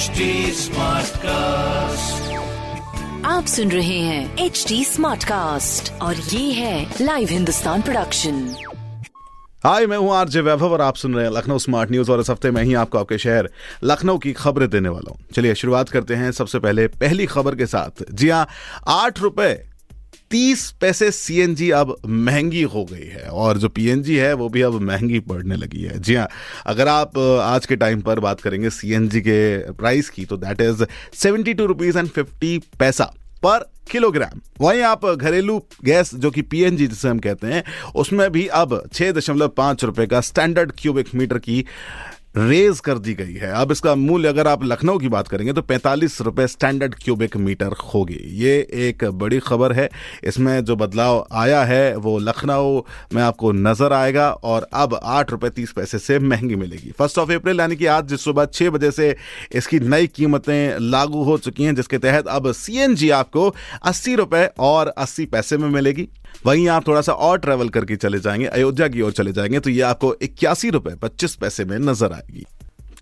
[0.00, 0.08] HD
[1.16, 2.32] cast
[3.26, 8.54] आप सुन रहे हैं एच डी स्मार्ट कास्ट और ये है लाइव हिंदुस्तान प्रोडक्शन
[9.64, 12.30] हाय मैं हूँ आरजे वैभव और आप सुन रहे हैं लखनऊ स्मार्ट न्यूज़ और इस
[12.30, 13.50] हफ़्ते मैं ही आपको आपके शहर
[13.84, 17.66] लखनऊ की खबरें देने वाला हूँ। चलिए शुरुआत करते हैं। सबसे पहले पहली खबर के
[17.66, 18.48] साथ। जी हाँ
[18.88, 19.69] आठ रुपए
[20.30, 24.80] तीस पैसे सीएनजी अब महँगी हो गई है, और जो पीएनजी है, वो भी अब
[24.80, 26.28] महँगी पड़ने लगी है। जी हाँ
[26.66, 30.84] अगर आप आज के टाइम पर बात करेंगे सीएनजी के प्राइस की तो that is
[31.14, 36.86] seventy two rupees and fifty paisa per kilogram वहीं आप घरेलू गैस, जो कि पीएनजी
[36.86, 37.62] जिसे हम कहते हैं,
[37.94, 41.64] उसमें भी अब छह दशमलव पाँच रुपए का स्टैंडर्ड क्यूबिक मीटर की
[42.34, 45.62] रेज कर दी गई है। अब इसका मूल्य अगर आप लखनऊ की बात करेंगे तो
[45.62, 49.88] पैंतालीस रुपए स्टैंडर्ड क्यूबिक मीटर होगी। ये एक बड़ी खबर है।
[50.24, 52.80] इसमें जो बदलाव आया है, वो लखनऊ
[53.14, 57.32] में आपको नज़र आएगा और अब आठ रुपए तीस पैसे से महँगी मिलेगी। फ़र्स्ट ऑफ़
[57.32, 59.14] अप्रैल यानी कि आज जिस सुबह छह बजे से
[59.52, 64.88] इसकी नई कीमतें लागू हो चुकी हैं, जिसके तहत अब सीएनजी आपको अस्सी रुपए और
[64.88, 66.08] अस्सी पैसे में मिलेगी।
[66.46, 69.70] वहीं आप थोड़ा सा और ट्रेवल करके चले जाएँगे, अयोध्या की ओर चले जाएँगे तो
[69.70, 72.46] ये आपको इक्यासी रुपए पच्चीस पैसे में नज़र आएगी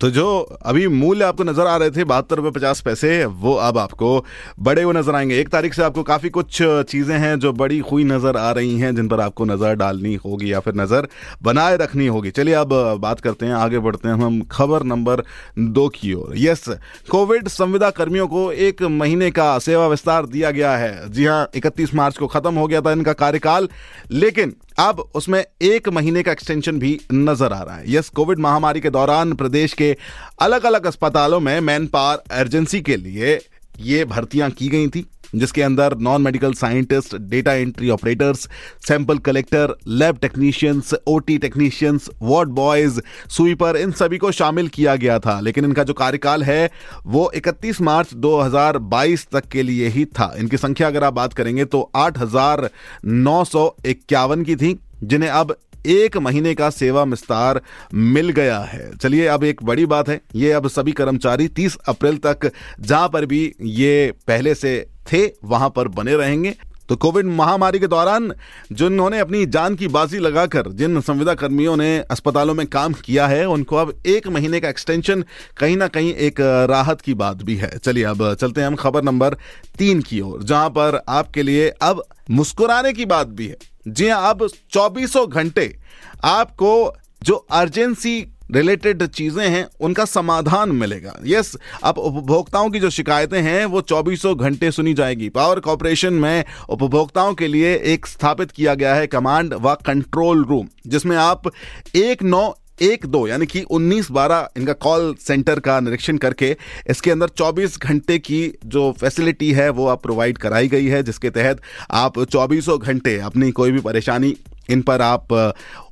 [0.01, 3.77] तो जो अभी मूल्य आपको नज़र आ रहे थे, बहत्तर रुपए पचास पैसे, वो अब
[3.77, 4.25] आपको
[4.59, 8.03] बड़े हुए नज़र आएँगे। एक तारीख से आपको काफ़ी कुछ चीज़ें हैं जो बड़ी हुई
[8.03, 11.07] नज़र आ रही हैं, जिन पर आपको नज़र डालनी होगी या फिर नज़र
[11.43, 15.23] बनाए रखनी होगी। चलिए अब बात करते हैं, आगे बढ़ते हैं हम खबर नंबर
[15.59, 16.65] दो की ओर। यस,
[17.11, 21.93] कोविड संविदा कर्मियों को एक महीने का सेवा विस्तार दिया गया है। जी हाँ इकतीस
[21.95, 23.69] मार्च को खत्म हो गया था इनका कार्यकाल,
[24.11, 28.81] लेकिन अब उसमें एक महीने का एक्सटेंशन भी नज़र आ रहा है। यस कोविड महामारी
[28.81, 29.95] के दौरान प्रदेश के
[30.41, 33.39] अलग अलग अस्पतालों में मैन पावर एमरजेंसी के लिए
[33.79, 38.47] ये भर्तियाँ की गई थी। जिसके अंदर non medical scientist data entry operators
[38.87, 42.99] sample collector lab technicians OT technicians ward boys
[43.29, 46.69] sweeper इन सभी को शामिल किया गया था। लेकिन इनका जो कार्यकाल है,
[47.05, 51.65] वो 31 मार्च 2022 तक के लिए ही था। इनकी संख्या अगर आप बात करेंगे
[51.65, 52.69] तो आठ हज़ार
[53.05, 55.55] नौ सौ इक्यावन की थी, जिन्हें अब
[55.87, 57.59] एक महीने का सेवा विस्तार
[57.93, 62.17] मिल गया है। चलिए, अब एक बड़ी बात है। ये अब सभी कर्मचारी 30 अप्रैल
[62.17, 64.73] तक जहाँ पर भी ये पहले से
[65.11, 66.55] थे, वहाँ पर बने रहेंगे।
[66.89, 68.31] तो कोविड महामारी के दौरान
[68.71, 73.45] जिन्होंने अपनी जान की बाजी लगाकर, जिन संविदा कर्मियों ने अस्पतालों में काम किया है,
[73.45, 75.23] उनको अब एक महीने का एक्सटेंशन
[75.57, 79.03] कहीं ना कहीं एक राहत की बात भी है। चलिए अब चलते हैं हम खबर
[79.03, 79.37] नंबर
[79.77, 84.29] तीन की ओर, जहाँ पर आपके लिए अब मुस्कुराने की बात भी है। जी हाँ
[84.29, 85.75] अब चौबीसों घंटे
[86.23, 86.93] आपको
[87.23, 93.65] जो अर्जेंसी रिलेटेड चीज़ें हैं, उनका समाधान मिलेगा। यस अब उपभोक्ताओं की जो शिकायतें हैं,
[93.65, 98.95] वो चौबीसों घंटे सुनी जाएगी। पावर कॉरपोरेशन में उपभोक्ताओं के लिए एक स्थापित किया गया
[98.95, 101.51] है कमांड व कंट्रोल रूम जिसमें आप
[101.95, 106.55] एक नौ एक दो, यानी कि 19 बारह इनका कॉल सेंटर का निरीक्षण करके
[106.89, 111.29] इसके अंदर 24 घंटे की जो फैसिलिटी है, वो आप प्रोवाइड कराई गई है, जिसके
[111.29, 111.61] तहत
[111.91, 114.35] आप चौबीसों घंटे अपनी कोई भी परेशानी
[114.69, 115.33] इन पर आप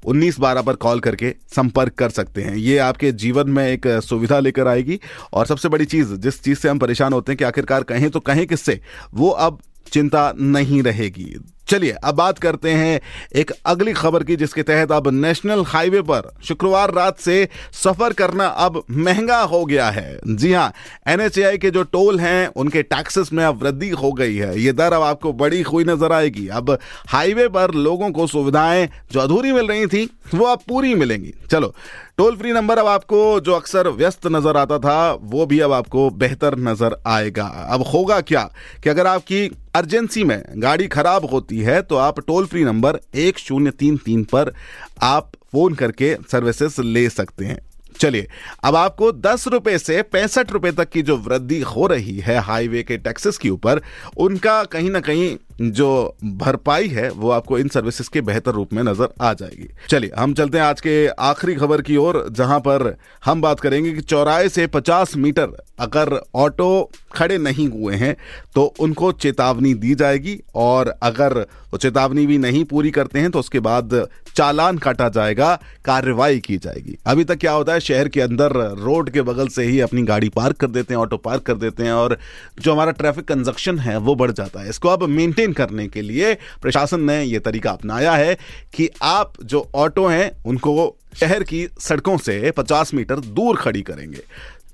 [0.05, 4.39] उन्नीस बारह पर कॉल करके संपर्क कर सकते हैं। ये आपके जीवन में एक सुविधा
[4.39, 4.99] लेकर आएगी।
[5.33, 8.19] और सबसे बड़ी चीज़, जिस चीज़ से हम परेशान होते हैं कि आखिरकार कहें तो
[8.19, 8.81] कहें किससे,
[9.13, 9.59] वो अब
[9.91, 11.35] चिंता नहीं रहेगी।
[11.67, 12.99] चलिए, अब बात करते हैं
[13.35, 18.45] एक अगली खबर की, जिसके तहत अब नेशनल हाईवे पर शुक्रवार रात से सफ़र करना
[18.47, 20.71] अब महँगा हो गया है। जी हाँ
[21.07, 24.93] एनएचएआई के जो टोल हैं, उनके टैक्सेस में अब वृद्धि हो गई है। ये दर
[24.93, 26.77] अब आपको बड़ी हुई नज़र आएगी। अब
[27.07, 31.73] हाईवे पर लोगों को सुविधाएँ जो अधूरी मिल रही थी, वो अब पूरी मिलेंगी। चलो
[32.17, 36.09] टोल फ्री नंबर अब आपको जो अक्सर व्यस्त नज़र आता था, वो भी अब आपको
[36.11, 38.49] बेहतर नज़र आएगा। अब होगा क्या
[38.83, 39.45] कि अगर आपकी
[39.75, 44.23] अर्जेंसी में गाड़ी खराब होती है तो आप टोल फ्री नंबर एक शून्य तीन तीन
[44.23, 44.53] पर
[45.01, 47.59] आप फ़ोन करके सर्विसेज़ ले सकते हैं।
[47.99, 48.27] चलिए,
[48.63, 52.83] अब आपको दस रुपए से पैंसठ रुपए तक की जो वृद्धि हो रही है हाईवे
[52.83, 53.81] के टैक्सेस के ऊपर,
[54.17, 58.81] उनका कहीं ना कहीं जो भरपाई है, वो आपको इन सर्विसेज़ के बेहतर रूप में
[58.83, 62.95] नज़र आ जाएगी। चलिए, हम चलते हैं आज के आखिरी खबर की ओर, जहाँ पर
[63.25, 68.15] हम बात करेंगे कि चौराहे से 50 मीटर अगर ऑटो खड़े नहीं हुए हैं
[68.55, 71.33] तो उनको चेतावनी दी जाएगी और अगर
[71.71, 75.53] वो चेतावनी भी नहीं पूरी करते हैं तो उसके बाद चालान काटा जाएगा,
[75.85, 79.63] कार्रवाई की जाएगी। अभी तक क्या होता है, शहर के अंदर रोड के बगल से
[79.63, 82.17] ही अपनी गाड़ी पार्क कर देते हैं, ऑटो पार्क कर देते हैं और
[82.61, 86.33] जो हमारा ट्रैफ़िक कंजक्शन है, वो बढ़ जाता है। इसको अब मेंटेन करने के लिए
[86.33, 88.37] प्रशासन ने यह तरीका अपनाया है
[88.75, 94.19] कि आप जो ऑटो हैं, उनको शहर की सड़कों से 50 मीटर दूर खड़ी करेंगे।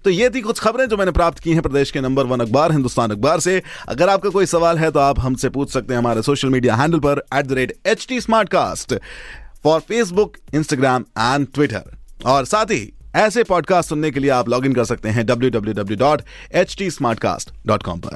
[0.04, 2.72] तो ये थी कुछ खबरें जो मैंने प्राप्त की हैं प्रदेश के नंबर वन अखबार,
[2.72, 6.22] हिंदुस्तान अखबार से। अगर आपका कोई सवाल है तो आप हमसे पूछ सकते हैं हमारे
[6.22, 8.94] सोशल मीडिया हैंडल पर at the rate H T Smartcast
[9.64, 11.84] for Facebook Instagram and Twitter
[12.26, 18.00] और साथ ही, ऐसे पॉडकास्ट सुनने के लिए आप लॉग इन कर सकते हैं www.htsmartcast.com
[18.00, 18.16] पर।